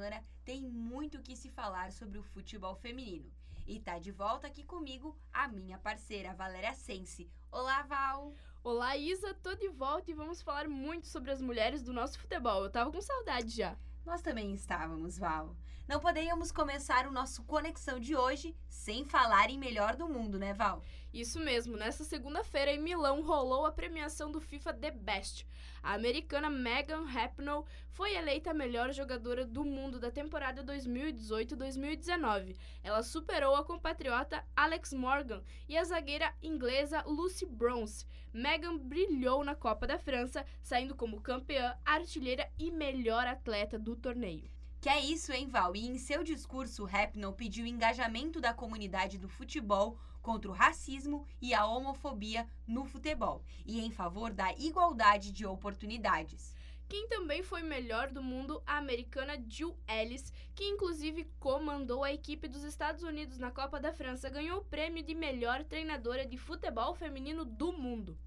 semana 0.00 0.24
tem 0.46 0.62
muito 0.62 1.18
o 1.18 1.22
que 1.22 1.36
se 1.36 1.50
falar 1.50 1.92
sobre 1.92 2.18
o 2.18 2.22
futebol 2.22 2.74
feminino. 2.74 3.30
E 3.66 3.78
tá 3.78 3.98
de 3.98 4.10
volta 4.10 4.46
aqui 4.46 4.64
comigo 4.64 5.14
a 5.30 5.46
minha 5.46 5.76
parceira 5.76 6.32
Valéria 6.32 6.72
Sense. 6.72 7.30
Olá, 7.52 7.82
Val! 7.82 8.32
Olá, 8.64 8.96
Isa, 8.96 9.34
tô 9.34 9.54
de 9.54 9.68
volta 9.68 10.10
e 10.10 10.14
vamos 10.14 10.40
falar 10.40 10.66
muito 10.66 11.06
sobre 11.06 11.30
as 11.30 11.42
mulheres 11.42 11.82
do 11.82 11.92
nosso 11.92 12.18
futebol. 12.18 12.64
Eu 12.64 12.70
tava 12.70 12.90
com 12.90 13.00
saudade 13.02 13.50
já. 13.50 13.76
Nós 14.06 14.22
também 14.22 14.54
estávamos, 14.54 15.18
Val. 15.18 15.54
Não 15.86 16.00
poderíamos 16.00 16.50
começar 16.50 17.06
o 17.06 17.12
nosso 17.12 17.44
Conexão 17.44 18.00
de 18.00 18.16
hoje 18.16 18.56
sem 18.70 19.04
falar 19.04 19.50
em 19.50 19.58
melhor 19.58 19.96
do 19.96 20.08
mundo, 20.08 20.38
né, 20.38 20.54
Val? 20.54 20.82
Isso 21.12 21.40
mesmo, 21.40 21.76
nessa 21.76 22.04
segunda-feira 22.04 22.72
em 22.72 22.80
Milão 22.80 23.20
rolou 23.22 23.66
a 23.66 23.72
premiação 23.72 24.30
do 24.30 24.40
FIFA 24.40 24.74
The 24.74 24.92
Best. 24.92 25.44
A 25.82 25.94
americana 25.94 26.48
Megan 26.48 27.04
Rapinoe 27.04 27.64
foi 27.90 28.14
eleita 28.14 28.52
a 28.52 28.54
melhor 28.54 28.92
jogadora 28.92 29.44
do 29.44 29.64
mundo 29.64 29.98
da 29.98 30.08
temporada 30.08 30.62
2018-2019. 30.62 32.56
Ela 32.84 33.02
superou 33.02 33.56
a 33.56 33.64
compatriota 33.64 34.44
Alex 34.54 34.92
Morgan 34.92 35.42
e 35.68 35.76
a 35.76 35.82
zagueira 35.82 36.32
inglesa 36.40 37.02
Lucy 37.02 37.44
Bronze. 37.44 38.06
Megan 38.32 38.78
brilhou 38.78 39.42
na 39.42 39.56
Copa 39.56 39.88
da 39.88 39.98
França, 39.98 40.46
saindo 40.62 40.94
como 40.94 41.20
campeã, 41.20 41.76
artilheira 41.84 42.48
e 42.56 42.70
melhor 42.70 43.26
atleta 43.26 43.76
do 43.76 43.96
torneio. 43.96 44.48
Que 44.80 44.88
é 44.88 44.98
isso, 44.98 45.30
hein, 45.30 45.46
Val? 45.46 45.76
E 45.76 45.86
em 45.86 45.98
seu 45.98 46.24
discurso, 46.24 46.86
Rapinoe 46.86 47.34
pediu 47.34 47.66
engajamento 47.66 48.40
da 48.40 48.54
comunidade 48.54 49.18
do 49.18 49.28
futebol 49.28 49.98
contra 50.22 50.50
o 50.50 50.54
racismo 50.54 51.26
e 51.38 51.52
a 51.52 51.66
homofobia 51.66 52.48
no 52.66 52.86
futebol 52.86 53.44
e 53.66 53.78
em 53.78 53.90
favor 53.90 54.32
da 54.32 54.52
igualdade 54.54 55.32
de 55.32 55.44
oportunidades. 55.44 56.54
Quem 56.88 57.06
também 57.08 57.42
foi 57.42 57.62
melhor 57.62 58.10
do 58.10 58.22
mundo, 58.22 58.62
a 58.66 58.78
americana 58.78 59.38
Jill 59.46 59.76
Ellis, 59.86 60.32
que 60.54 60.64
inclusive 60.64 61.30
comandou 61.38 62.02
a 62.02 62.12
equipe 62.12 62.48
dos 62.48 62.64
Estados 62.64 63.02
Unidos 63.02 63.38
na 63.38 63.50
Copa 63.50 63.78
da 63.78 63.92
França, 63.92 64.30
ganhou 64.30 64.60
o 64.60 64.64
prêmio 64.64 65.02
de 65.02 65.14
melhor 65.14 65.62
treinadora 65.62 66.24
de 66.24 66.38
futebol 66.38 66.94
feminino 66.94 67.44
do 67.44 67.70
mundo. 67.70 68.18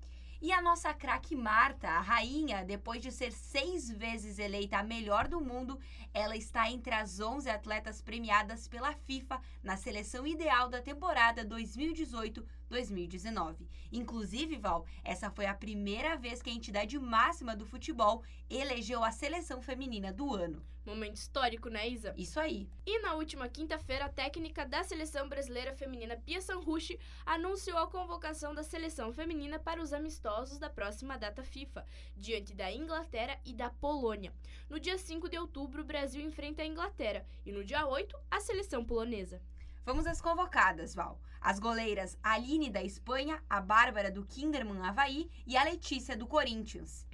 E 0.45 0.51
a 0.51 0.61
nossa 0.61 0.93
craque 0.93 1.37
Marta, 1.37 1.87
a 1.87 2.01
rainha, 2.01 2.65
depois 2.65 3.01
de 3.01 3.13
ser 3.13 3.31
seis 3.31 3.89
vezes 3.89 4.37
eleita 4.37 4.77
a 4.77 4.83
melhor 4.83 5.25
do 5.25 5.39
mundo, 5.39 5.79
ela 6.13 6.35
está 6.35 6.69
entre 6.69 6.93
as 6.93 7.21
11 7.21 7.49
atletas 7.49 8.01
premiadas 8.01 8.67
pela 8.67 8.93
FIFA 8.93 9.39
na 9.63 9.77
seleção 9.77 10.27
ideal 10.27 10.67
da 10.67 10.81
temporada 10.81 11.45
2018 11.45 12.45
2019. 12.67 13.69
Inclusive, 13.89 14.57
Val, 14.57 14.85
essa 15.01 15.31
foi 15.31 15.45
a 15.45 15.53
primeira 15.53 16.17
vez 16.17 16.41
que 16.41 16.49
a 16.49 16.53
entidade 16.53 16.99
máxima 16.99 17.55
do 17.55 17.65
futebol 17.65 18.21
elegeu 18.49 19.01
a 19.01 19.13
seleção 19.13 19.61
feminina 19.61 20.11
do 20.11 20.35
ano. 20.35 20.61
Momento 20.85 21.15
histórico, 21.15 21.69
né, 21.69 21.87
Isa? 21.87 22.13
Isso 22.17 22.37
aí. 22.37 22.69
E 22.85 22.99
na 22.99 23.13
última 23.13 23.47
quinta-feira, 23.47 24.05
a 24.05 24.09
técnica 24.09 24.65
da 24.65 24.83
seleção 24.83 25.29
brasileira 25.29 25.73
feminina 25.73 26.17
Pia 26.17 26.41
Sanrucci 26.41 26.99
anunciou 27.25 27.77
a 27.77 27.87
convocação 27.87 28.53
da 28.53 28.63
seleção 28.63 29.13
feminina 29.13 29.57
para 29.57 29.81
os 29.81 29.93
amistosos 29.93 30.59
da 30.59 30.69
próxima 30.69 31.17
data 31.17 31.41
FIFA, 31.41 31.85
diante 32.17 32.53
da 32.53 32.69
Inglaterra 32.69 33.39
e 33.45 33.53
da 33.53 33.69
Polônia. 33.69 34.33
No 34.69 34.77
dia 34.77 34.97
5 34.97 35.29
de 35.29 35.37
outubro, 35.37 35.83
o 35.83 35.85
Brasil 35.85 36.21
enfrenta 36.21 36.63
a 36.63 36.67
Inglaterra 36.67 37.25
e 37.45 37.51
no 37.53 37.63
dia 37.63 37.87
8, 37.87 38.17
a 38.29 38.41
seleção 38.41 38.83
polonesa. 38.83 39.41
Vamos 39.85 40.05
às 40.05 40.21
convocadas, 40.21 40.93
Val. 40.93 41.17
As 41.39 41.59
goleiras 41.59 42.17
Aline 42.21 42.69
da 42.69 42.83
Espanha, 42.83 43.41
a 43.49 43.61
Bárbara 43.61 44.11
do 44.11 44.25
Kinderman 44.25 44.81
Havaí 44.81 45.29
e 45.47 45.55
a 45.55 45.63
Letícia 45.63 46.17
do 46.17 46.27
Corinthians. 46.27 47.07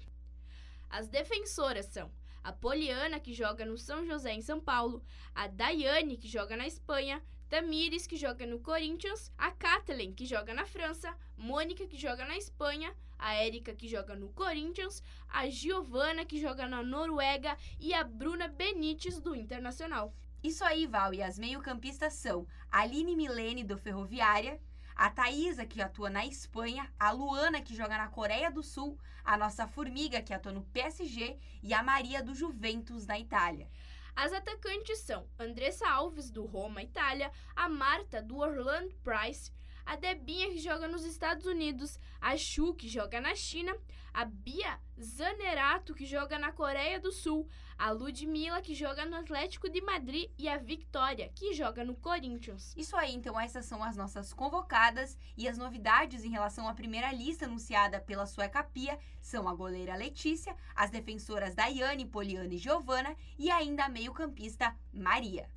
As 0.90 1.08
defensoras 1.08 1.86
são 1.86 2.12
a 2.44 2.52
Poliana, 2.52 3.20
que 3.20 3.34
joga 3.34 3.66
no 3.66 3.78
São 3.78 4.06
José 4.06 4.34
em 4.34 4.42
São 4.42 4.60
Paulo, 4.60 5.04
a 5.34 5.48
Daiane, 5.48 6.18
que 6.18 6.28
joga 6.28 6.56
na 6.56 6.68
Espanha, 6.68 7.22
Tamires, 7.50 8.06
que 8.06 8.16
joga 8.16 8.46
no 8.46 8.60
Corinthians, 8.60 9.32
a 9.38 9.50
Kathleen, 9.50 10.14
que 10.14 10.26
joga 10.26 10.54
na 10.54 10.66
França, 10.66 11.16
Mônica, 11.36 11.88
que 11.88 11.98
joga 11.98 12.24
na 12.24 12.38
Espanha, 12.38 12.96
a 13.18 13.34
Érica, 13.34 13.74
que 13.74 13.88
joga 13.88 14.16
no 14.16 14.30
Corinthians, 14.30 15.04
a 15.28 15.50
Giovana, 15.50 16.26
que 16.26 16.40
joga 16.40 16.68
na 16.68 16.84
Noruega. 16.84 17.58
E 17.80 17.94
a 17.94 18.04
Bruna 18.04 18.48
Benites, 18.48 19.20
do 19.20 19.36
Internacional. 19.36 20.14
Isso 20.42 20.64
aí, 20.64 20.86
Val, 20.88 21.14
e 21.14 21.22
as 21.22 21.38
meio-campistas 21.38 22.14
são 22.14 22.48
Aline 22.72 23.16
Milene, 23.16 23.64
do 23.64 23.78
Ferroviária, 23.78 24.60
a 25.00 25.10
Thaisa, 25.10 25.66
que 25.66 25.82
atua 25.82 26.10
na 26.10 26.26
Espanha, 26.26 26.92
a 27.00 27.12
Luana, 27.12 27.62
que 27.62 27.74
joga 27.74 27.98
na 27.98 28.10
Coreia 28.10 28.52
do 28.52 28.62
Sul, 28.62 29.00
a 29.24 29.38
nossa 29.38 29.66
Formiga, 29.66 30.22
que 30.22 30.34
atua 30.34 30.52
no 30.52 30.62
PSG, 30.62 31.40
e 31.64 31.74
a 31.74 31.82
Maria 31.82 32.22
do 32.22 32.36
Juventus, 32.36 33.06
na 33.06 33.18
Itália. 33.18 33.70
As 34.14 34.34
atacantes 34.34 35.00
são 35.00 35.26
Andressa 35.40 35.88
Alves, 35.88 36.30
do 36.30 36.46
Roma, 36.46 36.84
Itália, 36.84 37.32
a 37.56 37.70
Marta, 37.70 38.22
do 38.22 38.40
Orlando 38.40 38.94
Price, 39.02 39.54
a 39.90 39.96
Debinha, 39.96 40.52
que 40.52 40.60
joga 40.60 40.88
nos 40.88 41.04
Estados 41.04 41.48
Unidos, 41.48 41.98
a 42.22 42.38
Shu, 42.38 42.76
que 42.76 42.88
joga 42.88 43.20
na 43.20 43.34
China, 43.34 43.76
a 44.14 44.24
Bia 44.24 44.80
Zanerato, 45.02 45.96
que 45.96 46.06
joga 46.06 46.38
na 46.38 46.52
Coreia 46.52 47.00
do 47.00 47.12
Sul, 47.12 47.50
a 47.76 47.90
Ludmilla, 47.90 48.62
que 48.62 48.76
joga 48.76 49.04
no 49.04 49.16
Atlético 49.16 49.68
de 49.68 49.82
Madrid, 49.82 50.30
e 50.38 50.48
a 50.48 50.58
Victoria, 50.58 51.32
que 51.34 51.56
joga 51.56 51.84
no 51.84 51.96
Corinthians. 51.96 52.72
Isso 52.78 52.96
aí, 52.96 53.16
então 53.16 53.40
essas 53.40 53.66
são 53.66 53.84
as 53.84 53.98
nossas 53.98 54.32
convocadas 54.32 55.18
e 55.36 55.48
as 55.48 55.58
novidades 55.58 56.24
em 56.24 56.30
relação 56.30 56.70
à 56.70 56.74
primeira 56.76 57.12
lista 57.12 57.46
anunciada 57.46 58.00
pela 58.00 58.28
Sueca 58.28 58.64
Pia 58.64 59.00
são 59.20 59.50
a 59.50 59.56
goleira 59.56 59.96
Letícia, 59.96 60.56
as 60.76 60.92
defensoras 60.92 61.56
Daiane, 61.56 62.06
Poliana 62.06 62.54
e 62.54 62.60
Giovana 62.60 63.16
e 63.40 63.50
ainda 63.50 63.86
a 63.86 63.90
meio-campista 63.90 64.76
Maria. 64.94 65.50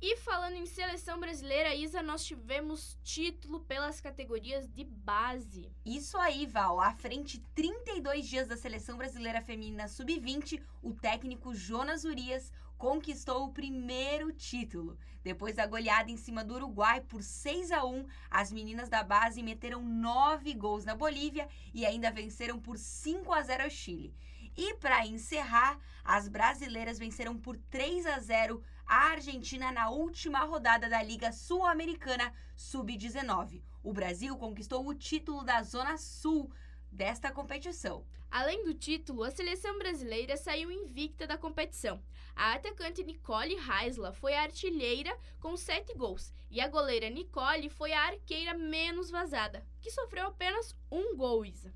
E 0.00 0.16
falando 0.18 0.54
em 0.54 0.64
seleção 0.64 1.18
brasileira, 1.18 1.74
Isa, 1.74 2.00
nós 2.00 2.24
tivemos 2.24 2.96
título 3.02 3.58
pelas 3.58 4.00
categorias 4.00 4.68
de 4.68 4.84
base. 4.84 5.72
Isso 5.84 6.16
aí, 6.18 6.46
Val. 6.46 6.80
À 6.80 6.92
frente, 6.92 7.42
32 7.52 8.28
dias 8.28 8.46
da 8.46 8.56
seleção 8.56 8.96
brasileira 8.96 9.42
feminina 9.42 9.88
sub-20, 9.88 10.62
o 10.84 10.94
técnico 10.94 11.52
Jonas 11.52 12.04
Urias 12.04 12.52
conquistou 12.76 13.44
o 13.44 13.52
primeiro 13.52 14.32
título. 14.32 14.96
Depois 15.24 15.56
da 15.56 15.66
goleada 15.66 16.12
em 16.12 16.16
cima 16.16 16.44
do 16.44 16.54
Uruguai 16.54 17.00
por 17.00 17.20
6 17.20 17.72
a 17.72 17.84
1, 17.84 18.06
as 18.30 18.52
meninas 18.52 18.88
da 18.88 19.02
base 19.02 19.42
meteram 19.42 19.82
9 19.82 20.54
gols 20.54 20.84
na 20.84 20.94
Bolívia 20.94 21.48
e 21.74 21.84
ainda 21.84 22.08
venceram 22.08 22.60
por 22.60 22.78
5 22.78 23.32
a 23.32 23.42
0 23.42 23.64
ao 23.64 23.70
Chile. 23.70 24.14
E 24.58 24.74
para 24.74 25.06
encerrar, 25.06 25.78
as 26.04 26.26
brasileiras 26.26 26.98
venceram 26.98 27.38
por 27.38 27.56
3 27.70 28.04
a 28.06 28.18
0 28.18 28.60
a 28.84 29.10
Argentina 29.12 29.70
na 29.70 29.88
última 29.88 30.40
rodada 30.40 30.88
da 30.88 31.00
Liga 31.00 31.30
Sul-Americana 31.30 32.34
Sub-19. 32.56 33.62
O 33.84 33.92
Brasil 33.92 34.36
conquistou 34.36 34.84
o 34.84 34.96
título 34.96 35.44
da 35.44 35.62
Zona 35.62 35.96
Sul 35.96 36.50
desta 36.90 37.30
competição. 37.30 38.04
Além 38.28 38.64
do 38.64 38.74
título, 38.74 39.22
a 39.22 39.30
seleção 39.30 39.78
brasileira 39.78 40.36
saiu 40.36 40.72
invicta 40.72 41.24
da 41.24 41.38
competição. 41.38 42.02
A 42.34 42.54
atacante 42.54 43.04
Nicole 43.04 43.54
Heisler 43.54 44.12
foi 44.12 44.34
a 44.34 44.42
artilheira 44.42 45.16
com 45.38 45.56
7 45.56 45.94
gols 45.94 46.34
e 46.50 46.60
a 46.60 46.66
goleira 46.66 47.08
Nicole 47.08 47.70
foi 47.70 47.92
a 47.92 48.06
arqueira 48.06 48.54
menos 48.54 49.08
vazada, 49.08 49.64
que 49.80 49.92
sofreu 49.92 50.26
apenas 50.26 50.74
um 50.90 51.16
gol, 51.16 51.46
Isa. 51.46 51.72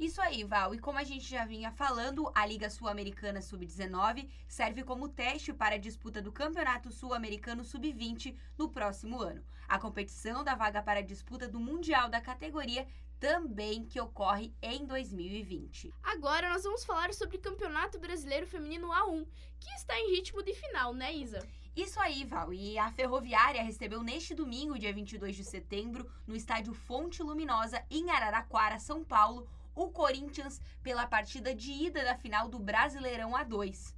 Isso 0.00 0.18
aí, 0.22 0.44
Val. 0.44 0.74
E 0.74 0.78
como 0.78 0.98
a 0.98 1.04
gente 1.04 1.28
já 1.28 1.44
vinha 1.44 1.70
falando, 1.70 2.32
a 2.34 2.46
Liga 2.46 2.70
Sul-Americana 2.70 3.42
Sub-19 3.42 4.30
serve 4.48 4.82
como 4.82 5.10
teste 5.10 5.52
para 5.52 5.74
a 5.74 5.78
disputa 5.78 6.22
do 6.22 6.32
Campeonato 6.32 6.90
Sul-Americano 6.90 7.62
Sub-20 7.62 8.34
no 8.56 8.70
próximo 8.70 9.20
ano. 9.20 9.44
A 9.68 9.78
competição 9.78 10.42
da 10.42 10.54
vaga 10.54 10.82
para 10.82 11.00
a 11.00 11.02
disputa 11.02 11.46
do 11.46 11.60
Mundial 11.60 12.08
da 12.08 12.18
categoria 12.18 12.86
também 13.18 13.84
que 13.84 14.00
ocorre 14.00 14.54
em 14.62 14.86
2020. 14.86 15.92
Agora 16.02 16.48
nós 16.48 16.62
vamos 16.62 16.82
falar 16.82 17.12
sobre 17.12 17.36
o 17.36 17.40
Campeonato 17.42 17.98
Brasileiro 17.98 18.46
Feminino 18.46 18.88
A1, 18.88 19.26
que 19.60 19.68
está 19.74 20.00
em 20.00 20.12
ritmo 20.12 20.42
de 20.42 20.54
final, 20.54 20.94
né, 20.94 21.12
Isa? 21.12 21.46
Isso 21.76 22.00
aí, 22.00 22.24
Val. 22.24 22.54
E 22.54 22.78
a 22.78 22.90
Ferroviária 22.90 23.62
recebeu 23.62 24.02
neste 24.02 24.34
domingo, 24.34 24.78
dia 24.78 24.94
22 24.94 25.36
de 25.36 25.44
setembro, 25.44 26.10
no 26.26 26.34
estádio 26.34 26.72
Fonte 26.72 27.22
Luminosa, 27.22 27.84
em 27.90 28.10
Araraquara, 28.10 28.78
São 28.78 29.04
Paulo, 29.04 29.46
o 29.80 29.90
Corinthians 29.90 30.60
pela 30.82 31.06
partida 31.06 31.54
de 31.54 31.72
ida 31.72 32.04
da 32.04 32.14
final 32.14 32.50
do 32.50 32.58
Brasileirão 32.58 33.32
A2. 33.32 33.94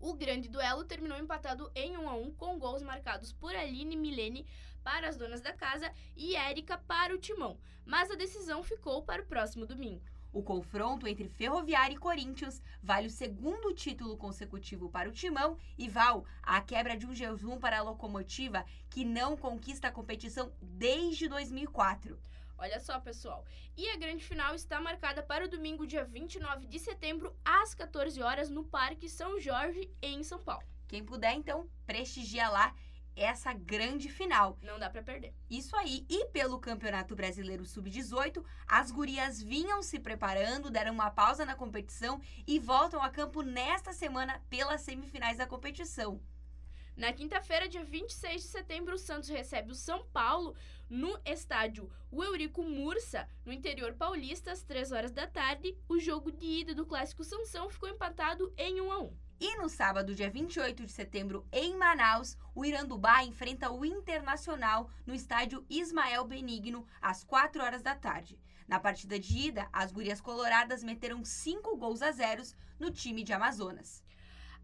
O 0.00 0.14
grande 0.14 0.48
duelo 0.48 0.84
terminou 0.84 1.18
empatado 1.18 1.70
em 1.74 1.98
1 1.98 2.08
a 2.08 2.14
1 2.14 2.34
com 2.34 2.58
gols 2.58 2.82
marcados 2.82 3.30
por 3.30 3.54
Aline 3.54 3.94
Milene 3.94 4.46
para 4.82 5.06
as 5.06 5.18
donas 5.18 5.42
da 5.42 5.52
casa 5.52 5.92
e 6.16 6.34
Érica 6.34 6.78
para 6.78 7.14
o 7.14 7.18
Timão, 7.18 7.58
mas 7.84 8.10
a 8.10 8.14
decisão 8.14 8.62
ficou 8.62 9.02
para 9.02 9.20
o 9.20 9.26
próximo 9.26 9.66
domingo. 9.66 10.02
O 10.32 10.42
confronto 10.42 11.06
entre 11.06 11.28
Ferroviária 11.28 11.94
e 11.94 11.98
Corinthians 11.98 12.62
vale 12.82 13.08
o 13.08 13.10
segundo 13.10 13.74
título 13.74 14.16
consecutivo 14.16 14.88
para 14.88 15.10
o 15.10 15.12
Timão 15.12 15.58
e 15.76 15.90
Val 15.90 16.24
a 16.42 16.58
quebra 16.62 16.96
de 16.96 17.06
um 17.06 17.14
jejum 17.14 17.58
para 17.58 17.80
a 17.80 17.82
locomotiva 17.82 18.64
que 18.88 19.04
não 19.04 19.36
conquista 19.36 19.88
a 19.88 19.92
competição 19.92 20.50
desde 20.62 21.28
2004. 21.28 22.18
Olha 22.58 22.80
só, 22.80 22.98
pessoal. 22.98 23.44
E 23.76 23.88
a 23.88 23.96
grande 23.96 24.24
final 24.24 24.52
está 24.52 24.80
marcada 24.80 25.22
para 25.22 25.44
o 25.44 25.48
domingo, 25.48 25.86
dia 25.86 26.04
29 26.04 26.66
de 26.66 26.78
setembro, 26.80 27.34
às 27.44 27.72
14 27.72 28.20
horas, 28.20 28.50
no 28.50 28.64
Parque 28.64 29.08
São 29.08 29.38
Jorge, 29.38 29.88
em 30.02 30.24
São 30.24 30.42
Paulo. 30.42 30.66
Quem 30.88 31.04
puder, 31.04 31.34
então, 31.34 31.70
prestigia 31.86 32.48
lá 32.48 32.74
essa 33.14 33.52
grande 33.52 34.08
final. 34.08 34.58
Não 34.60 34.78
dá 34.78 34.90
para 34.90 35.02
perder. 35.02 35.34
Isso 35.48 35.76
aí. 35.76 36.04
E 36.08 36.26
pelo 36.26 36.58
Campeonato 36.58 37.14
Brasileiro 37.14 37.64
Sub-18, 37.64 38.44
as 38.66 38.90
gurias 38.90 39.40
vinham 39.40 39.80
se 39.82 40.00
preparando, 40.00 40.70
deram 40.70 40.92
uma 40.92 41.10
pausa 41.10 41.44
na 41.44 41.54
competição 41.54 42.20
e 42.46 42.58
voltam 42.58 43.00
a 43.00 43.08
campo 43.08 43.42
nesta 43.42 43.92
semana 43.92 44.40
pelas 44.48 44.80
semifinais 44.80 45.38
da 45.38 45.46
competição. 45.46 46.20
Na 46.98 47.12
quinta-feira, 47.12 47.68
dia 47.68 47.84
26 47.84 48.42
de 48.42 48.48
setembro, 48.48 48.96
o 48.96 48.98
Santos 48.98 49.28
recebe 49.28 49.70
o 49.70 49.74
São 49.76 50.04
Paulo 50.06 50.56
no 50.90 51.16
estádio 51.24 51.88
Eurico 52.12 52.64
Mursa, 52.64 53.28
no 53.46 53.52
interior 53.52 53.94
paulista, 53.94 54.50
às 54.50 54.64
3 54.64 54.90
horas 54.90 55.12
da 55.12 55.24
tarde. 55.24 55.78
O 55.88 56.00
jogo 56.00 56.32
de 56.32 56.44
ida 56.44 56.74
do 56.74 56.84
Clássico 56.84 57.22
Sansão 57.22 57.70
ficou 57.70 57.88
empatado 57.88 58.52
em 58.56 58.80
1 58.80 58.90
a 58.90 58.98
1. 58.98 59.16
E 59.38 59.56
no 59.58 59.68
sábado, 59.68 60.12
dia 60.12 60.28
28 60.28 60.84
de 60.84 60.90
setembro, 60.90 61.46
em 61.52 61.76
Manaus, 61.76 62.36
o 62.52 62.64
Irandubá 62.64 63.22
enfrenta 63.22 63.70
o 63.70 63.84
Internacional 63.84 64.90
no 65.06 65.14
estádio 65.14 65.64
Ismael 65.70 66.24
Benigno, 66.24 66.84
às 67.00 67.22
4 67.22 67.62
horas 67.62 67.80
da 67.80 67.94
tarde. 67.94 68.40
Na 68.66 68.80
partida 68.80 69.20
de 69.20 69.38
ida, 69.38 69.68
as 69.72 69.92
gurias 69.92 70.20
coloradas 70.20 70.82
meteram 70.82 71.24
5 71.24 71.76
gols 71.76 72.02
a 72.02 72.10
zeros 72.10 72.56
no 72.76 72.90
time 72.90 73.22
de 73.22 73.32
Amazonas. 73.32 74.02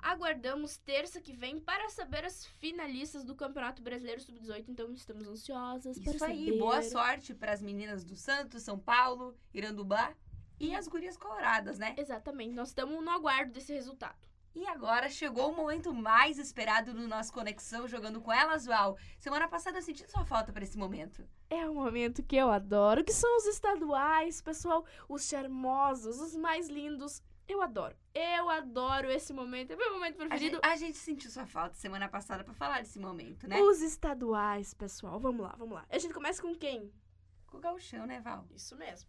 Aguardamos 0.05 0.77
terça 0.77 1.19
que 1.19 1.33
vem 1.33 1.59
para 1.59 1.89
saber 1.89 2.27
as 2.27 2.45
finalistas 2.45 3.25
do 3.25 3.35
Campeonato 3.35 3.83
Brasileiro 3.83 4.21
Sub-18, 4.21 4.67
então 4.69 4.93
estamos 4.93 5.27
ansiosas 5.27 5.99
para 5.99 6.13
Isso 6.15 6.25
aí, 6.27 6.45
saber. 6.45 6.59
boa 6.59 6.83
sorte 6.83 7.33
para 7.33 7.53
as 7.53 7.63
meninas 7.63 8.05
do 8.05 8.15
Santos, 8.15 8.63
São 8.63 8.79
Paulo, 8.79 9.35
Irandubá 9.55 10.15
e 10.61 10.75
as 10.75 10.87
gurias 10.89 11.17
coloradas, 11.17 11.79
né? 11.79 11.95
Exatamente, 11.97 12.53
nós 12.53 12.69
estamos 12.69 13.03
no 13.03 13.11
aguardo 13.11 13.51
desse 13.53 13.73
resultado. 13.73 14.19
E 14.55 14.67
agora 14.67 15.09
chegou 15.09 15.51
o 15.51 15.57
momento 15.57 15.93
mais 15.95 16.39
esperado 16.39 16.93
do 16.93 17.09
nosso 17.09 17.33
Conexão 17.33 17.89
Jogando 17.89 18.21
com 18.21 18.31
Elas, 18.31 18.67
Val. 18.67 18.99
Semana 19.19 19.49
passada 19.49 19.79
eu 19.79 19.83
senti 19.83 20.09
sua 20.09 20.27
falta 20.27 20.53
para 20.53 20.65
esse 20.65 20.77
momento. 20.77 21.27
É 21.49 21.69
um 21.69 21.75
momento 21.75 22.23
que 22.23 22.37
eu 22.37 22.51
adoro, 22.51 23.03
que 23.03 23.13
são 23.13 23.39
os 23.39 23.47
estaduais, 23.47 24.43
pessoal, 24.43 24.85
os 25.09 25.27
charmosos, 25.27 26.21
os 26.21 26.37
mais 26.37 26.69
lindos. 26.69 27.23
Eu 27.47 27.61
adoro. 27.63 27.97
Eu 28.15 28.49
adoro 28.49 29.11
esse 29.11 29.33
momento. 29.33 29.73
É 29.73 29.77
meu 29.77 29.93
momento 29.93 30.15
A 30.15 30.27
preferido. 30.29 30.57
gente, 30.57 30.67
a 30.67 30.77
gente 30.77 30.97
sentiu 30.99 31.31
sua 31.31 31.47
falta 31.47 31.75
semana 31.75 32.09
passada 32.09 32.43
para 32.43 32.55
falar 32.55 32.81
desse 32.81 32.99
momento, 32.99 33.47
né? 33.47 33.61
Os 33.61 33.83
estaduais, 33.83 34.73
pessoal. 34.73 35.21
Vamos 35.21 35.43
lá, 35.45 35.55
vamos 35.59 35.75
lá. 35.75 35.85
A 35.91 35.99
gente 35.99 36.15
começa 36.15 36.41
com 36.41 36.55
quem? 36.55 36.93
Com 37.47 37.59
o 37.59 37.61
gauchão, 37.61 38.07
né, 38.07 38.21
Val? 38.21 38.47
Isso 38.55 38.77
mesmo. 38.77 39.09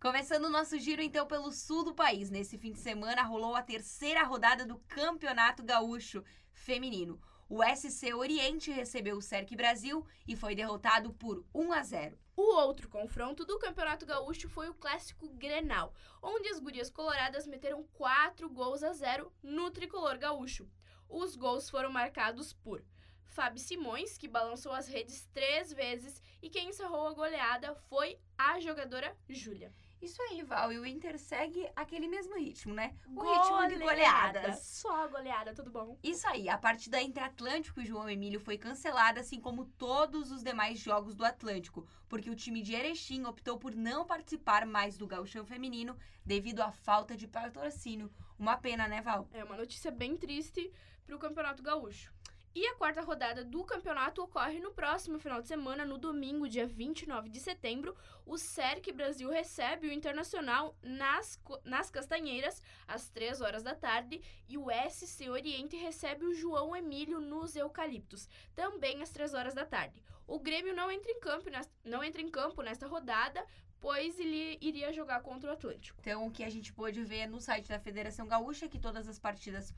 Começando 0.00 0.44
o 0.44 0.50
nosso 0.50 0.78
giro, 0.78 1.02
então, 1.02 1.26
pelo 1.26 1.50
sul 1.52 1.84
do 1.84 1.94
país. 1.94 2.30
Nesse 2.30 2.58
fim 2.58 2.72
de 2.72 2.78
semana 2.78 3.22
rolou 3.22 3.54
a 3.54 3.62
terceira 3.62 4.22
rodada 4.24 4.64
do 4.64 4.78
Campeonato 4.88 5.62
Gaúcho 5.62 6.22
Feminino. 6.52 7.20
O 7.48 7.62
SC 7.62 8.12
Oriente 8.14 8.70
recebeu 8.70 9.16
o 9.16 9.22
Cerc 9.22 9.54
Brasil 9.54 10.04
e 10.26 10.34
foi 10.34 10.54
derrotado 10.54 11.12
por 11.14 11.44
1 11.54 11.72
a 11.72 11.82
0. 11.82 12.18
O 12.36 12.54
outro 12.56 12.86
confronto 12.90 13.46
do 13.46 13.58
Campeonato 13.58 14.04
Gaúcho 14.04 14.46
foi 14.46 14.68
o 14.68 14.74
clássico 14.74 15.26
Grenal, 15.30 15.94
onde 16.22 16.50
as 16.50 16.58
gurias 16.58 16.90
coloradas 16.90 17.46
meteram 17.46 17.82
4 17.94 18.50
gols 18.50 18.82
a 18.82 18.92
0 18.92 19.32
no 19.42 19.70
tricolor 19.70 20.18
gaúcho. 20.18 20.68
Os 21.08 21.34
gols 21.34 21.70
foram 21.70 21.90
marcados 21.90 22.52
por 22.52 22.84
Fábio 23.24 23.58
Simões, 23.58 24.18
que 24.18 24.28
balançou 24.28 24.72
as 24.72 24.86
redes 24.86 25.26
três 25.32 25.72
vezes, 25.72 26.20
e 26.42 26.50
quem 26.50 26.68
encerrou 26.68 27.08
a 27.08 27.14
goleada 27.14 27.74
foi 27.74 28.18
a 28.36 28.60
jogadora 28.60 29.16
Júlia. 29.30 29.72
Isso 30.00 30.20
aí, 30.22 30.42
Val. 30.42 30.72
E 30.72 30.78
o 30.78 30.86
Inter 30.86 31.18
segue 31.18 31.68
aquele 31.74 32.06
mesmo 32.06 32.36
ritmo, 32.36 32.74
né? 32.74 32.94
O 33.06 33.20
ritmo 33.22 33.66
de 33.68 33.76
goleadas. 33.76 34.60
Só 34.60 35.08
goleada, 35.08 35.54
tudo 35.54 35.70
bom. 35.70 35.98
Isso 36.02 36.26
aí, 36.28 36.48
a 36.48 36.58
partida 36.58 37.00
entre 37.00 37.22
Atlântico 37.22 37.80
e 37.80 37.86
João 37.86 38.08
Emílio 38.08 38.38
foi 38.38 38.58
cancelada, 38.58 39.20
assim 39.20 39.40
como 39.40 39.64
todos 39.64 40.30
os 40.30 40.42
demais 40.42 40.78
jogos 40.78 41.14
do 41.14 41.24
Atlântico, 41.24 41.86
porque 42.08 42.30
o 42.30 42.36
time 42.36 42.62
de 42.62 42.74
Erechim 42.74 43.24
optou 43.24 43.58
por 43.58 43.74
não 43.74 44.04
participar 44.04 44.66
mais 44.66 44.96
do 44.96 45.06
gauchão 45.06 45.44
feminino 45.44 45.96
devido 46.24 46.60
à 46.60 46.70
falta 46.70 47.16
de 47.16 47.26
patrocínio. 47.26 48.12
Uma 48.38 48.56
pena, 48.56 48.86
né, 48.86 49.00
Val? 49.00 49.28
É 49.32 49.42
uma 49.42 49.56
notícia 49.56 49.90
bem 49.90 50.16
triste 50.16 50.70
para 51.06 51.16
o 51.16 51.18
Campeonato 51.18 51.62
Gaúcho. 51.62 52.12
E 52.58 52.66
a 52.68 52.74
quarta 52.74 53.02
rodada 53.02 53.44
do 53.44 53.62
campeonato 53.64 54.22
ocorre 54.22 54.60
no 54.60 54.70
próximo 54.70 55.18
final 55.18 55.42
de 55.42 55.46
semana, 55.46 55.84
no 55.84 55.98
domingo, 55.98 56.48
dia 56.48 56.66
29 56.66 57.28
de 57.28 57.38
setembro. 57.38 57.94
O 58.24 58.38
CERC 58.38 58.92
Brasil 58.92 59.28
recebe 59.28 59.86
o 59.86 59.92
Internacional 59.92 60.74
nas, 60.82 61.38
nas 61.64 61.90
Castanheiras, 61.90 62.62
às 62.88 63.10
3 63.10 63.42
horas 63.42 63.62
da 63.62 63.74
tarde. 63.74 64.22
E 64.48 64.56
o 64.56 64.68
SC 64.88 65.28
Oriente 65.28 65.76
recebe 65.76 66.24
o 66.24 66.32
João 66.32 66.74
Emílio 66.74 67.20
nos 67.20 67.54
Eucaliptos, 67.56 68.26
também 68.54 69.02
às 69.02 69.10
3 69.10 69.34
horas 69.34 69.52
da 69.52 69.66
tarde. 69.66 70.02
O 70.26 70.38
Grêmio 70.38 70.74
não 70.74 70.90
entra 70.90 71.12
em 71.12 71.20
campo, 71.20 71.50
não 71.84 72.02
entra 72.02 72.22
em 72.22 72.30
campo 72.30 72.62
nesta 72.62 72.86
rodada, 72.86 73.44
pois 73.78 74.18
ele 74.18 74.56
iria 74.62 74.94
jogar 74.94 75.20
contra 75.20 75.50
o 75.50 75.52
Atlântico. 75.52 76.00
Então, 76.00 76.26
o 76.26 76.30
que 76.30 76.42
a 76.42 76.48
gente 76.48 76.72
pôde 76.72 77.04
ver 77.04 77.26
no 77.26 77.38
site 77.38 77.68
da 77.68 77.78
Federação 77.78 78.26
Gaúcha 78.26 78.64
é 78.64 78.68
que 78.70 78.78
todas 78.78 79.06
as 79.06 79.18
partidas 79.18 79.74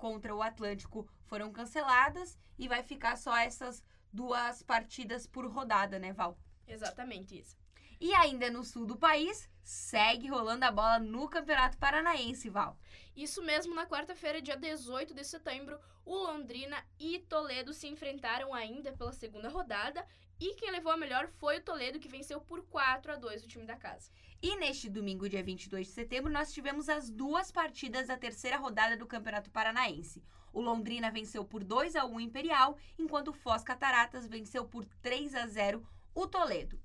contra 0.00 0.34
o 0.34 0.42
Atlântico 0.42 1.06
foram 1.26 1.52
canceladas 1.52 2.38
e 2.58 2.66
vai 2.66 2.82
ficar 2.82 3.16
só 3.16 3.36
essas 3.36 3.84
duas 4.10 4.62
partidas 4.62 5.26
por 5.26 5.46
rodada, 5.46 5.98
né, 5.98 6.12
Val? 6.12 6.38
Exatamente 6.66 7.38
isso. 7.38 7.54
E 8.00 8.14
ainda 8.14 8.50
no 8.50 8.64
sul 8.64 8.86
do 8.86 8.96
país, 8.96 9.48
segue 9.62 10.26
rolando 10.26 10.64
a 10.64 10.72
bola 10.72 10.98
no 10.98 11.28
Campeonato 11.28 11.76
Paranaense, 11.76 12.48
Val. 12.48 12.78
Isso 13.14 13.42
mesmo, 13.42 13.74
na 13.74 13.86
quarta-feira, 13.86 14.40
dia 14.40 14.56
18 14.56 15.12
de 15.12 15.22
setembro, 15.22 15.78
o 16.02 16.16
Londrina 16.16 16.82
e 16.98 17.18
Toledo 17.18 17.74
se 17.74 17.86
enfrentaram 17.86 18.54
ainda 18.54 18.92
pela 18.92 19.12
segunda 19.12 19.50
rodada 19.50 20.06
e 20.40 20.54
quem 20.54 20.70
levou 20.70 20.90
a 20.90 20.96
melhor 20.96 21.28
foi 21.28 21.58
o 21.58 21.62
Toledo, 21.62 22.00
que 22.00 22.08
venceu 22.08 22.40
por 22.40 22.62
4 22.62 23.12
a 23.12 23.16
2 23.16 23.44
o 23.44 23.46
time 23.46 23.66
da 23.66 23.76
casa. 23.76 24.10
E 24.42 24.56
neste 24.56 24.88
domingo, 24.88 25.28
dia 25.28 25.42
22 25.42 25.86
de 25.86 25.92
setembro, 25.92 26.32
nós 26.32 26.50
tivemos 26.50 26.88
as 26.88 27.10
duas 27.10 27.52
partidas 27.52 28.06
da 28.06 28.16
terceira 28.16 28.56
rodada 28.56 28.96
do 28.96 29.06
Campeonato 29.06 29.50
Paranaense. 29.50 30.22
O 30.50 30.62
Londrina 30.62 31.10
venceu 31.10 31.44
por 31.44 31.62
2 31.62 31.94
a 31.94 32.06
1 32.06 32.14
o 32.14 32.20
Imperial, 32.20 32.78
enquanto 32.98 33.28
o 33.28 33.34
Foz 33.34 33.62
Cataratas 33.62 34.26
venceu 34.26 34.64
por 34.64 34.86
3 35.02 35.34
a 35.34 35.46
0 35.46 35.86
o 36.14 36.26
Toledo. 36.26 36.80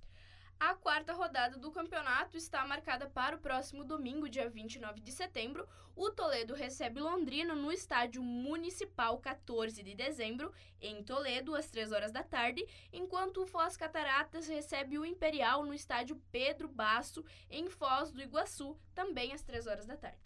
A 0.59 0.73
quarta 0.73 1.13
rodada 1.13 1.57
do 1.57 1.69
campeonato 1.69 2.37
está 2.37 2.65
marcada 2.65 3.07
para 3.07 3.35
o 3.35 3.39
próximo 3.39 3.83
domingo, 3.83 4.29
dia 4.29 4.49
29 4.49 5.01
de 5.01 5.11
setembro. 5.11 5.67
O 5.95 6.09
Toledo 6.09 6.53
recebe 6.53 6.99
Londrina 6.99 7.53
no 7.53 7.71
estádio 7.71 8.23
Municipal 8.23 9.17
14 9.17 9.83
de 9.83 9.93
dezembro, 9.93 10.53
em 10.81 11.03
Toledo, 11.03 11.55
às 11.55 11.69
3 11.69 11.91
horas 11.91 12.11
da 12.11 12.23
tarde, 12.23 12.65
enquanto 12.91 13.43
o 13.43 13.45
Foz 13.45 13.75
Cataratas 13.75 14.47
recebe 14.47 14.97
o 14.97 15.05
Imperial 15.05 15.65
no 15.65 15.73
estádio 15.73 16.21
Pedro 16.31 16.69
Basso, 16.69 17.23
em 17.49 17.69
Foz 17.69 18.11
do 18.11 18.21
Iguaçu, 18.21 18.77
também 18.93 19.33
às 19.33 19.43
3 19.43 19.67
horas 19.67 19.85
da 19.85 19.97
tarde. 19.97 20.19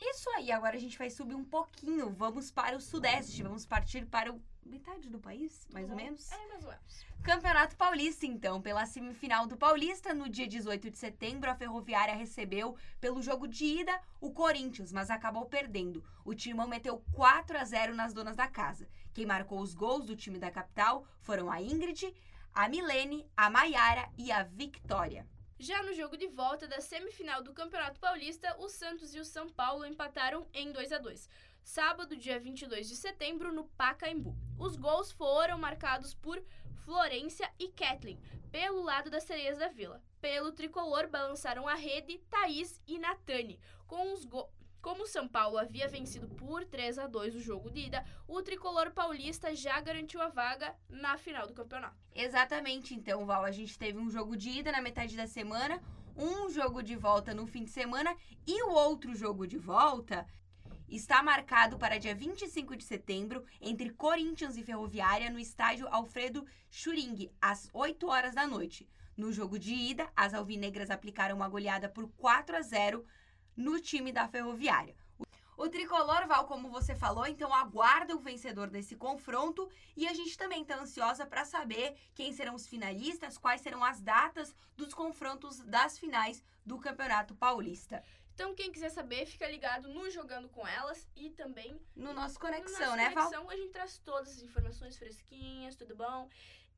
Isso 0.00 0.28
aí, 0.30 0.50
agora 0.52 0.76
a 0.76 0.80
gente 0.80 0.98
vai 0.98 1.08
subir 1.08 1.34
um 1.34 1.44
pouquinho. 1.44 2.10
Vamos 2.10 2.50
para 2.50 2.76
o 2.76 2.80
sudeste, 2.80 3.42
vamos 3.42 3.64
partir 3.64 4.04
para 4.06 4.32
o 4.32 4.42
metade 4.64 5.08
do 5.08 5.18
país, 5.18 5.66
mais 5.72 5.86
ou 5.90 5.96
Uhum. 5.96 6.02
menos. 6.04 6.30
É, 6.32 6.46
mais 6.48 6.64
ou 6.64 6.70
menos. 6.70 7.06
Campeonato 7.22 7.76
Paulista, 7.76 8.26
então, 8.26 8.60
pela 8.60 8.84
semifinal 8.84 9.46
do 9.46 9.56
Paulista, 9.56 10.12
no 10.12 10.28
dia 10.28 10.46
18 10.46 10.90
de 10.90 10.98
setembro, 10.98 11.50
a 11.50 11.54
Ferroviária 11.54 12.14
recebeu, 12.14 12.76
pelo 13.00 13.22
jogo 13.22 13.46
de 13.46 13.64
ida, 13.64 14.00
o 14.20 14.32
Corinthians, 14.32 14.92
mas 14.92 15.08
acabou 15.10 15.46
perdendo. 15.46 16.04
O 16.24 16.34
Timão 16.34 16.66
meteu 16.66 17.02
4 17.12 17.56
a 17.58 17.64
0 17.64 17.94
nas 17.94 18.12
donas 18.12 18.36
da 18.36 18.48
casa. 18.48 18.88
Quem 19.14 19.24
marcou 19.26 19.60
os 19.60 19.74
gols 19.74 20.04
do 20.04 20.16
time 20.16 20.38
da 20.38 20.50
capital 20.50 21.06
foram 21.20 21.50
a 21.50 21.60
Ingrid, 21.62 22.12
a 22.52 22.68
Milene, 22.68 23.26
a 23.36 23.48
Maiara 23.48 24.08
e 24.18 24.32
a 24.32 24.42
Victória. 24.42 25.26
Já 25.58 25.80
no 25.84 25.94
jogo 25.94 26.16
de 26.16 26.26
volta 26.26 26.66
da 26.66 26.80
semifinal 26.80 27.40
do 27.40 27.52
Campeonato 27.52 28.00
Paulista, 28.00 28.56
o 28.58 28.68
Santos 28.68 29.14
e 29.14 29.20
o 29.20 29.24
São 29.24 29.48
Paulo 29.48 29.86
empataram 29.86 30.44
em 30.52 30.72
2 30.72 30.90
a 30.90 30.98
2 30.98 31.28
Sábado, 31.62 32.16
dia 32.16 32.38
22 32.38 32.88
de 32.88 32.96
setembro, 32.96 33.52
no 33.52 33.64
Pacaembu. 33.64 34.36
Os 34.58 34.76
gols 34.76 35.12
foram 35.12 35.58
marcados 35.58 36.14
por 36.14 36.42
Florência 36.84 37.50
e 37.58 37.68
Kathleen, 37.68 38.20
pelo 38.50 38.82
lado 38.82 39.08
das 39.10 39.22
sereias 39.24 39.58
da 39.58 39.68
vila. 39.68 40.02
Pelo 40.20 40.52
tricolor, 40.52 41.08
balançaram 41.08 41.66
a 41.68 41.74
rede 41.74 42.18
Thaís 42.30 42.80
e 42.86 42.98
Natane. 42.98 43.58
Com 43.86 44.12
os 44.12 44.24
go- 44.24 44.50
Como 44.80 45.04
o 45.04 45.06
São 45.06 45.28
Paulo 45.28 45.56
havia 45.58 45.86
vencido 45.86 46.28
por 46.28 46.64
3 46.64 46.98
a 46.98 47.06
2 47.06 47.36
o 47.36 47.40
jogo 47.40 47.70
de 47.70 47.82
ida, 47.86 48.04
o 48.26 48.42
tricolor 48.42 48.90
paulista 48.90 49.54
já 49.54 49.80
garantiu 49.80 50.20
a 50.20 50.26
vaga 50.28 50.74
na 50.88 51.16
final 51.16 51.46
do 51.46 51.54
campeonato. 51.54 51.96
Exatamente, 52.12 52.92
então, 52.92 53.24
Val, 53.24 53.44
a 53.44 53.52
gente 53.52 53.78
teve 53.78 53.96
um 53.98 54.10
jogo 54.10 54.36
de 54.36 54.50
ida 54.50 54.72
na 54.72 54.82
metade 54.82 55.16
da 55.16 55.28
semana, 55.28 55.80
um 56.16 56.50
jogo 56.50 56.82
de 56.82 56.96
volta 56.96 57.32
no 57.32 57.46
fim 57.46 57.62
de 57.62 57.70
semana 57.70 58.14
e 58.44 58.60
o 58.64 58.70
outro 58.72 59.14
jogo 59.14 59.46
de 59.46 59.56
volta 59.56 60.26
está 60.96 61.22
marcado 61.22 61.78
para 61.78 61.98
dia 61.98 62.14
25 62.14 62.76
de 62.76 62.84
setembro 62.84 63.44
entre 63.62 63.88
Corinthians 63.90 64.58
e 64.58 64.62
Ferroviária 64.62 65.30
no 65.30 65.38
estádio 65.38 65.88
Alfredo 65.88 66.46
Churing, 66.70 67.30
às 67.40 67.70
8 67.72 68.06
horas 68.06 68.34
da 68.34 68.46
noite. 68.46 68.86
No 69.16 69.32
jogo 69.32 69.58
de 69.58 69.72
ida, 69.72 70.10
as 70.14 70.34
alvinegras 70.34 70.90
aplicaram 70.90 71.36
uma 71.36 71.48
goleada 71.48 71.88
por 71.88 72.08
4 72.18 72.56
a 72.56 72.60
0 72.60 73.06
no 73.56 73.80
time 73.80 74.12
da 74.12 74.28
Ferroviária. 74.28 74.94
O 75.56 75.68
tricolor, 75.68 76.26
Val, 76.26 76.46
como 76.46 76.68
você 76.70 76.94
falou, 76.94 77.26
então 77.26 77.54
aguarda 77.54 78.14
o 78.14 78.20
vencedor 78.20 78.68
desse 78.68 78.96
confronto 78.96 79.70
e 79.96 80.06
a 80.06 80.12
gente 80.12 80.36
também 80.36 80.62
está 80.62 80.78
ansiosa 80.78 81.24
para 81.24 81.44
saber 81.44 81.94
quem 82.14 82.32
serão 82.32 82.54
os 82.54 82.66
finalistas, 82.66 83.38
quais 83.38 83.60
serão 83.60 83.84
as 83.84 84.00
datas 84.00 84.54
dos 84.76 84.92
confrontos 84.92 85.60
das 85.60 85.98
finais 85.98 86.42
do 86.66 86.78
Campeonato 86.78 87.34
Paulista. 87.34 88.02
Então, 88.34 88.54
quem 88.54 88.72
quiser 88.72 88.90
saber, 88.90 89.26
fica 89.26 89.46
ligado 89.48 89.88
no 89.88 90.10
Jogando 90.10 90.48
com 90.48 90.66
Elas 90.66 91.06
e 91.14 91.30
também 91.30 91.80
No 91.94 92.12
nosso 92.12 92.38
Conexão, 92.38 92.72
no 92.72 92.86
nosso 92.86 92.96
né, 92.96 93.10
Val? 93.10 93.24
Conexão, 93.30 93.50
a 93.50 93.56
gente 93.56 93.70
traz 93.70 93.98
todas 93.98 94.30
as 94.30 94.42
informações 94.42 94.96
fresquinhas, 94.96 95.76
tudo 95.76 95.94
bom? 95.94 96.28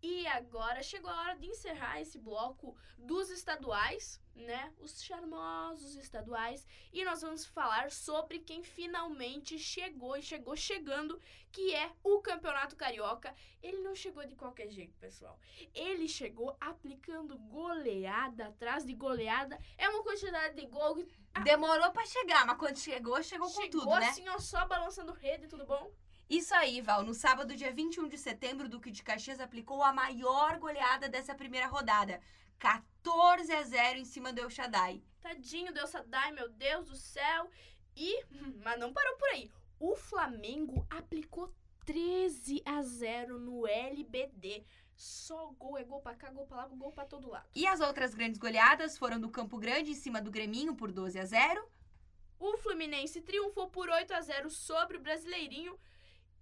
E 0.06 0.26
agora 0.26 0.82
chegou 0.82 1.10
a 1.10 1.18
hora 1.22 1.36
de 1.38 1.46
encerrar 1.46 1.98
esse 1.98 2.18
bloco 2.18 2.76
dos 2.98 3.30
estaduais, 3.30 4.20
né? 4.34 4.70
Os 4.78 5.02
charmosos 5.02 5.96
estaduais. 5.96 6.66
E 6.92 7.02
nós 7.06 7.22
vamos 7.22 7.46
falar 7.46 7.90
sobre 7.90 8.38
quem 8.40 8.62
finalmente 8.62 9.58
chegou 9.58 10.14
e 10.14 10.22
chegou 10.22 10.54
chegando, 10.56 11.18
que 11.50 11.74
é 11.74 11.90
o 12.02 12.20
Campeonato 12.20 12.76
Carioca. 12.76 13.34
Ele 13.62 13.80
não 13.80 13.94
chegou 13.94 14.26
de 14.26 14.36
qualquer 14.36 14.68
jeito, 14.68 14.94
pessoal. 14.98 15.40
Ele 15.72 16.06
chegou 16.06 16.54
aplicando 16.60 17.38
goleada 17.38 18.48
atrás 18.48 18.84
de 18.84 18.92
goleada. 18.92 19.58
É 19.78 19.88
uma 19.88 20.02
quantidade 20.02 20.54
de 20.54 20.66
gol 20.66 20.96
que 20.96 21.08
Demorou 21.42 21.90
para 21.92 22.04
chegar, 22.04 22.46
mas 22.46 22.58
quando 22.58 22.76
chegou, 22.76 23.22
chegou, 23.22 23.48
com 23.48 23.62
chegou 23.62 23.80
tudo, 23.80 23.98
né? 23.98 24.08
assim, 24.08 24.28
ó, 24.28 24.38
só 24.38 24.66
balançando 24.66 25.12
rede, 25.12 25.48
tudo 25.48 25.64
bom? 25.66 25.90
Isso 26.28 26.54
aí, 26.54 26.80
Val. 26.80 27.02
No 27.02 27.12
sábado, 27.12 27.54
dia 27.54 27.72
21 27.72 28.08
de 28.08 28.16
setembro, 28.16 28.66
o 28.66 28.68
Duque 28.68 28.90
de 28.90 29.02
Caxias 29.02 29.40
aplicou 29.40 29.82
a 29.82 29.92
maior 29.92 30.58
goleada 30.58 31.08
dessa 31.08 31.34
primeira 31.34 31.66
rodada. 31.66 32.20
14 32.58 33.52
a 33.52 33.62
0 33.62 33.98
em 33.98 34.04
cima 34.04 34.32
do 34.32 34.40
El 34.40 34.48
Shaddai. 34.48 35.02
Tadinho 35.20 35.72
do 35.72 35.80
El 35.80 35.86
Shaddai, 35.86 36.32
meu 36.32 36.48
Deus 36.48 36.88
do 36.88 36.96
céu. 36.96 37.50
E, 37.94 38.24
mas 38.62 38.78
não 38.78 38.92
parou 38.92 39.16
por 39.16 39.28
aí. 39.30 39.50
O 39.78 39.94
Flamengo 39.94 40.86
aplicou 40.88 41.52
13 41.84 42.62
a 42.64 42.82
0 42.82 43.38
no 43.38 43.66
LBD. 43.66 44.64
Só 44.96 45.48
gol, 45.58 45.76
é 45.76 45.84
gol 45.84 46.00
pra 46.00 46.14
cá, 46.14 46.30
gol 46.30 46.46
pra 46.46 46.58
lá, 46.58 46.66
gol 46.68 46.92
pra 46.92 47.04
todo 47.04 47.28
lado. 47.28 47.48
E 47.54 47.66
as 47.66 47.80
outras 47.80 48.14
grandes 48.14 48.38
goleadas 48.38 48.96
foram 48.96 49.20
do 49.20 49.28
Campo 49.28 49.58
Grande 49.58 49.90
em 49.90 49.94
cima 49.94 50.22
do 50.22 50.30
Greminho 50.30 50.74
por 50.74 50.90
12 50.90 51.18
a 51.18 51.24
0. 51.24 51.68
O 52.38 52.56
Fluminense 52.58 53.20
triunfou 53.20 53.68
por 53.68 53.88
8 53.88 54.14
a 54.14 54.20
0 54.20 54.50
sobre 54.50 54.96
o 54.96 55.00
Brasileirinho. 55.00 55.78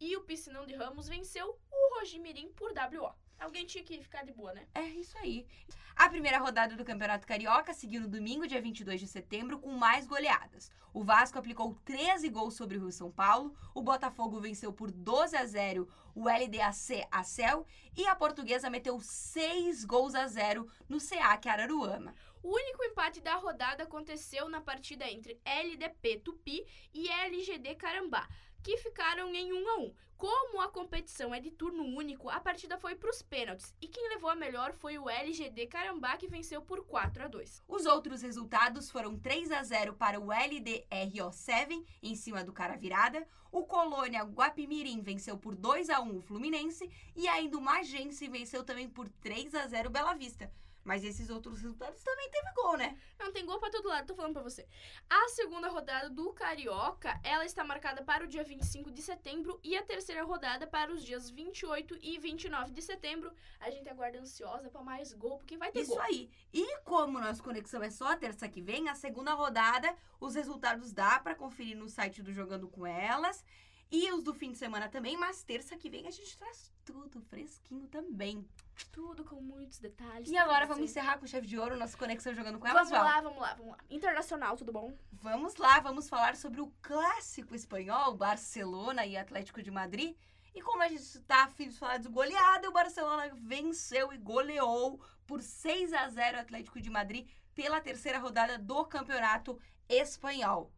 E 0.05 0.17
o 0.17 0.21
Piscinão 0.23 0.67
de 0.67 0.75
Ramos 0.75 1.07
venceu 1.07 1.57
o 1.71 1.95
Rogimirim 1.95 2.49
por 2.55 2.73
WO. 2.73 3.15
Alguém 3.39 3.65
tinha 3.65 3.85
que 3.85 4.03
ficar 4.03 4.25
de 4.25 4.33
boa, 4.33 4.53
né? 4.53 4.67
É 4.75 4.83
isso 4.83 5.17
aí. 5.19 5.47
A 5.95 6.09
primeira 6.09 6.39
rodada 6.39 6.75
do 6.75 6.85
Campeonato 6.85 7.25
Carioca 7.25 7.73
seguiu 7.73 8.01
no 8.01 8.09
domingo, 8.09 8.49
dia 8.49 8.61
22 8.61 8.99
de 8.99 9.07
setembro, 9.07 9.61
com 9.61 9.71
mais 9.71 10.05
goleadas. 10.05 10.73
O 10.93 11.05
Vasco 11.05 11.39
aplicou 11.39 11.77
13 11.85 12.29
gols 12.31 12.55
sobre 12.55 12.77
o 12.77 12.81
Rio 12.81 12.91
São 12.91 13.13
Paulo, 13.13 13.55
o 13.73 13.81
Botafogo 13.81 14.41
venceu 14.41 14.73
por 14.73 14.91
12 14.91 15.37
a 15.37 15.47
0 15.47 15.89
o 16.17 16.25
LDAC 16.29 17.07
Acel 17.09 17.65
e 17.97 18.05
a 18.05 18.17
Portuguesa 18.17 18.69
meteu 18.69 18.99
6 19.01 19.85
gols 19.85 20.17
a 20.17 20.27
0 20.27 20.69
no 20.89 20.99
SEAC 20.99 21.49
Araruama. 21.49 22.13
O 22.43 22.57
único 22.57 22.83
empate 22.83 23.21
da 23.21 23.37
rodada 23.37 23.85
aconteceu 23.85 24.49
na 24.49 24.61
partida 24.61 25.09
entre 25.09 25.41
LDP 25.45 26.19
Tupi 26.19 26.67
e 26.93 27.09
LGD 27.09 27.77
Carambá, 27.77 28.29
que 28.63 28.77
ficaram 28.77 29.35
em 29.35 29.53
1 29.53 29.69
a 29.69 29.77
1. 29.79 29.95
Como 30.17 30.61
a 30.61 30.69
competição 30.69 31.35
é 31.35 31.41
de 31.41 31.51
turno 31.51 31.83
único, 31.83 32.31
a 32.31 32.39
partida 32.39 32.79
foi 32.79 32.95
para 32.95 33.11
os 33.11 33.23
pênaltis 33.23 33.75
e 33.81 33.89
quem 33.89 34.09
levou 34.09 34.31
a 34.31 34.37
melhor 34.37 34.73
foi 34.73 34.97
o 34.97 35.11
LGD 35.11 35.67
Carambá, 35.67 36.17
que 36.17 36.29
venceu 36.29 36.63
por 36.63 36.85
4 36.85 37.25
a 37.25 37.29
2. 37.29 37.65
Os 37.67 37.87
outros 37.87 38.23
resultados 38.23 38.89
foram 38.89 39.19
3 39.19 39.51
a 39.51 39.65
0 39.65 39.95
para 39.95 40.21
o 40.21 40.29
LDRO7 40.29 41.85
em 42.01 42.15
cima 42.15 42.45
do 42.45 42.53
Cara 42.53 42.77
Virada, 42.77 43.27
o 43.51 43.65
Colônia 43.65 44.23
Guapimirim 44.23 45.03
venceu 45.03 45.37
por 45.37 45.57
2 45.57 45.91
a 45.91 46.01
1 46.01 46.17
o 46.17 46.21
Fluminense 46.23 46.89
e 47.17 47.27
ainda 47.27 47.59
o 47.59 47.61
Magense 47.61 48.29
venceu 48.29 48.63
também 48.63 48.89
por 48.89 49.09
3 49.09 49.55
a 49.57 49.67
0 49.67 49.89
o 49.89 49.93
Bela 49.93 50.15
Vista. 50.15 50.51
Mas 50.85 51.05
esses 51.05 51.31
outros 51.31 51.61
resultados 51.61 52.03
também 52.03 52.29
teve 52.31 52.53
gol, 52.55 52.77
né? 52.77 52.99
Não 53.19 53.33
tem 53.33 53.47
gol 53.47 53.59
pra 53.59 53.71
todo 53.71 53.89
lado, 53.89 54.07
tô 54.07 54.15
falando 54.15 54.33
pra 54.33 54.43
você. 54.43 54.67
A 55.09 55.29
segunda 55.29 55.69
rodada 55.69 56.11
do 56.11 56.33
Carioca, 56.33 57.21
ela 57.23 57.45
está 57.45 57.63
marcada 57.63 58.03
para 58.03 58.25
o 58.25 58.27
dia 58.27 58.43
25 58.43 58.91
de 58.91 59.01
setembro 59.01 59.61
e 59.63 59.77
a 59.77 59.83
terceira 59.83 60.25
rodada 60.25 60.67
para 60.67 60.93
os 60.93 61.05
dias 61.05 61.31
28 61.31 61.99
e 62.03 62.19
29 62.19 62.73
de 62.73 62.83
setembro. 62.83 63.33
A 63.61 63.71
gente 63.71 63.89
aguarda 63.89 64.19
ansiosa 64.19 64.69
pra 64.71 64.83
mais 64.83 65.13
gol, 65.13 65.39
porque 65.39 65.57
vai 65.57 65.71
ter 65.71 65.83
Isso 65.83 65.93
gol. 65.93 66.01
aí. 66.01 66.31
E 66.53 66.79
como 66.81 67.21
nossa 67.21 67.43
conexão 67.43 67.83
é 67.83 67.91
só 67.91 68.13
a 68.13 68.17
terça 68.17 68.49
que 68.49 68.61
vem, 68.61 68.89
a 68.89 68.95
segunda 68.95 69.35
rodada, 69.35 69.95
os 70.21 70.35
resultados 70.35 70.93
dá 70.93 71.19
pra 71.21 71.35
conferir 71.35 71.77
no 71.77 71.89
site 71.89 72.23
do 72.23 72.33
Jogando 72.33 72.69
com 72.69 72.87
Elas. 72.87 73.45
E 73.91 74.11
os 74.13 74.23
do 74.25 74.33
fim 74.33 74.53
de 74.53 74.59
semana 74.59 74.89
também, 74.89 75.17
mas 75.17 75.43
terça 75.43 75.77
que 75.77 75.91
vem 75.91 76.07
a 76.07 76.11
gente 76.11 76.37
traz 76.37 76.73
tudo 76.85 77.21
fresquinho 77.21 77.87
também. 77.89 78.47
Tudo 78.91 79.23
com 79.25 79.41
muitos 79.41 79.79
detalhes. 79.79 80.31
E 80.31 80.37
agora 80.37 80.67
vamos 80.67 80.85
encerrar 80.85 81.19
com 81.19 81.27
chave 81.27 81.47
de 81.47 81.59
ouro, 81.59 81.77
nossa 81.77 81.97
conexão 81.97 82.35
jogando 82.35 82.59
com 82.59 82.67
elas, 82.67 82.89
Vamos 82.89 82.91
Val? 82.91 83.05
lá, 83.05 83.21
vamos 83.21 83.41
lá, 83.41 83.55
vamos 83.55 83.73
lá. 83.73 83.79
Internacional, 83.91 84.57
tudo 84.57 84.73
bom? 84.73 84.97
Vamos 85.13 85.57
lá, 85.57 85.79
vamos 85.81 86.09
falar 86.09 86.37
sobre 86.37 86.61
o 86.61 86.73
clássico 86.81 87.55
espanhol, 87.55 88.17
Barcelona 88.17 89.05
e 89.07 89.17
Atlético 89.17 89.63
de 89.63 89.71
Madrid. 89.71 90.17
E 90.55 90.61
como 90.63 90.83
a 90.83 90.89
gente 90.89 91.01
está 91.03 91.45
afim 91.45 91.69
de 91.69 91.79
falar 91.79 91.99
de 91.99 92.09
goleada, 92.09 92.69
o 92.69 92.73
Barcelona 92.73 93.31
venceu 93.35 94.13
e 94.13 94.19
goleou 94.19 95.01
por 95.27 95.41
6 95.41 95.93
a 95.93 96.09
0 96.09 96.39
o 96.39 96.41
Atlético 96.41 96.81
de 96.81 96.91
Madrid 96.91 97.29
pela 97.55 97.81
terceira 97.81 98.19
rodada 98.19 98.59
do 98.59 98.85
Campeonato 98.85 99.59
Espanhol. 99.89 100.71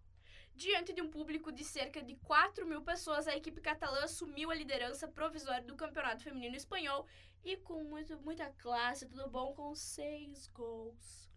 Diante 0.54 0.92
de 0.92 1.02
um 1.02 1.10
público 1.10 1.50
de 1.50 1.64
cerca 1.64 2.00
de 2.00 2.14
4 2.16 2.64
mil 2.64 2.80
pessoas, 2.80 3.26
a 3.26 3.36
equipe 3.36 3.60
catalã 3.60 4.04
assumiu 4.04 4.52
a 4.52 4.54
liderança 4.54 5.08
provisória 5.08 5.64
do 5.64 5.74
Campeonato 5.74 6.22
Feminino 6.22 6.54
Espanhol 6.54 7.06
e 7.44 7.56
com 7.56 7.82
muito, 7.82 8.16
muita 8.20 8.48
classe, 8.58 9.06
tudo 9.06 9.28
bom, 9.28 9.52
com 9.52 9.74
seis 9.74 10.46
gols. 10.46 11.28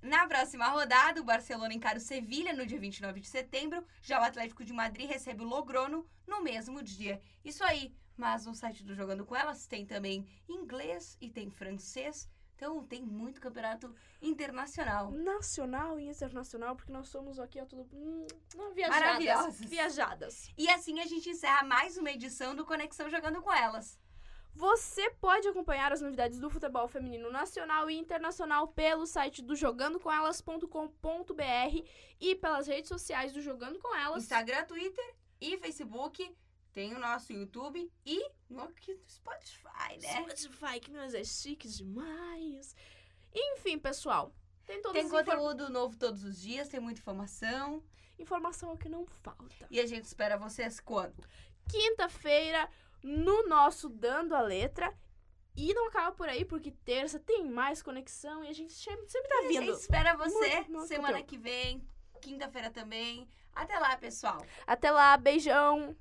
Na 0.00 0.26
próxima 0.26 0.66
rodada, 0.68 1.20
o 1.20 1.24
Barcelona 1.24 1.74
encara 1.74 1.98
o 1.98 2.00
Sevilha 2.00 2.54
no 2.54 2.64
dia 2.64 2.78
29 2.78 3.20
de 3.20 3.28
setembro, 3.28 3.84
já 4.00 4.18
o 4.18 4.24
Atlético 4.24 4.64
de 4.64 4.72
Madrid 4.72 5.08
recebe 5.08 5.42
o 5.42 5.46
Logrono 5.46 6.08
no 6.26 6.42
mesmo 6.42 6.82
dia. 6.82 7.20
Isso 7.44 7.62
aí, 7.62 7.94
mas 8.16 8.46
no 8.46 8.54
site 8.54 8.82
do 8.82 8.94
Jogando 8.94 9.26
com 9.26 9.36
Elas 9.36 9.66
tem 9.66 9.84
também 9.84 10.26
inglês 10.48 11.18
e 11.20 11.28
tem 11.28 11.50
francês, 11.50 12.28
então 12.58 12.82
tem 12.82 13.00
muito 13.00 13.40
campeonato 13.40 13.94
internacional. 14.20 15.12
Nacional 15.12 16.00
e 16.00 16.08
internacional, 16.08 16.74
porque 16.74 16.90
nós 16.90 17.06
somos 17.06 17.38
aqui, 17.38 17.60
ó, 17.60 17.64
tudo 17.64 17.86
hum, 17.92 18.26
viajadas. 18.74 19.60
Viajadas. 19.60 20.50
E 20.58 20.68
assim 20.68 20.98
a 20.98 21.06
gente 21.06 21.30
encerra 21.30 21.62
mais 21.62 21.96
uma 21.96 22.10
edição 22.10 22.56
do 22.56 22.66
Conexão 22.66 23.08
Jogando 23.08 23.40
com 23.40 23.52
Elas. 23.52 23.96
Você 24.56 25.08
pode 25.20 25.46
acompanhar 25.46 25.92
as 25.92 26.00
novidades 26.00 26.40
do 26.40 26.50
futebol 26.50 26.88
feminino 26.88 27.30
nacional 27.30 27.88
e 27.88 27.96
internacional 27.96 28.66
pelo 28.66 29.06
site 29.06 29.40
do 29.40 29.54
jogandocomelas.com.br 29.54 31.84
e 32.20 32.34
pelas 32.34 32.66
redes 32.66 32.88
sociais 32.88 33.32
do 33.32 33.40
Jogando 33.40 33.78
com 33.78 33.94
Elas. 33.94 34.24
Instagram, 34.24 34.64
Twitter 34.64 35.14
e 35.40 35.56
Facebook. 35.58 36.28
Tem 36.78 36.94
o 36.94 36.98
nosso 37.00 37.32
YouTube 37.32 37.92
e 38.06 38.30
no 38.48 38.62
aqui 38.62 38.94
do 38.94 39.10
Spotify, 39.10 39.98
né? 40.00 40.12
Spotify, 40.12 40.78
que 40.78 40.92
nós 40.92 41.12
é 41.12 41.24
chique 41.24 41.66
demais. 41.66 42.76
Enfim, 43.34 43.80
pessoal, 43.80 44.32
tem 44.64 44.80
todas 44.80 45.02
Tem 45.02 45.10
conteúdo 45.10 45.68
novo 45.70 45.96
todos 45.96 46.22
os 46.22 46.40
dias, 46.40 46.68
tem 46.68 46.78
muita 46.78 47.00
informação. 47.00 47.82
informação 48.16 48.76
que 48.76 48.88
não 48.88 49.04
falta. 49.04 49.66
E 49.68 49.80
a 49.80 49.86
gente 49.86 50.04
espera 50.04 50.38
vocês 50.38 50.78
quando? 50.78 51.20
Quinta-feira, 51.68 52.70
no 53.02 53.48
nosso 53.48 53.88
Dando 53.88 54.36
a 54.36 54.40
Letra. 54.40 54.96
E 55.56 55.74
não 55.74 55.88
acaba 55.88 56.12
por 56.12 56.28
aí, 56.28 56.44
porque 56.44 56.70
terça 56.70 57.18
tem 57.18 57.44
mais 57.44 57.82
conexão 57.82 58.44
e 58.44 58.50
a 58.50 58.52
gente 58.52 58.72
sempre 58.72 59.28
tá 59.28 59.38
A 59.38 59.42
gente 59.42 59.58
vindo. 59.58 59.72
espera 59.72 60.16
você 60.16 60.54
Muito, 60.54 60.70
muito 60.70 60.86
semana 60.86 61.08
conteúdo. 61.14 61.28
que 61.28 61.38
vem, 61.38 61.84
quinta-feira 62.20 62.70
também. 62.70 63.28
Até 63.52 63.76
lá, 63.80 63.96
pessoal. 63.96 64.40
Até 64.64 64.92
lá, 64.92 65.16
beijão! 65.16 65.96